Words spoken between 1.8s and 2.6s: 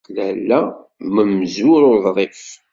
uḍrif.